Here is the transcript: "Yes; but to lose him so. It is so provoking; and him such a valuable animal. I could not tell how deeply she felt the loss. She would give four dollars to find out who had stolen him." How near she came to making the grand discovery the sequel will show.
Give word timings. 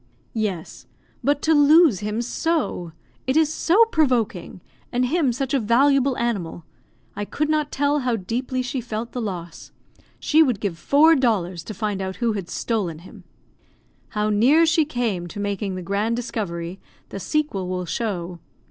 "Yes; 0.33 0.87
but 1.23 1.43
to 1.43 1.53
lose 1.53 1.99
him 1.99 2.23
so. 2.23 2.91
It 3.27 3.37
is 3.37 3.53
so 3.53 3.85
provoking; 3.85 4.59
and 4.91 5.05
him 5.05 5.31
such 5.31 5.53
a 5.53 5.59
valuable 5.59 6.17
animal. 6.17 6.65
I 7.15 7.23
could 7.23 7.49
not 7.51 7.71
tell 7.71 7.99
how 7.99 8.15
deeply 8.15 8.63
she 8.63 8.81
felt 8.81 9.11
the 9.11 9.21
loss. 9.21 9.71
She 10.19 10.41
would 10.41 10.59
give 10.59 10.79
four 10.79 11.15
dollars 11.15 11.63
to 11.65 11.75
find 11.75 12.01
out 12.01 12.15
who 12.15 12.33
had 12.33 12.49
stolen 12.49 13.01
him." 13.05 13.25
How 14.09 14.31
near 14.31 14.65
she 14.65 14.85
came 14.85 15.27
to 15.27 15.39
making 15.39 15.75
the 15.75 15.83
grand 15.83 16.15
discovery 16.15 16.79
the 17.09 17.19
sequel 17.19 17.67
will 17.69 17.85
show. 17.85 18.39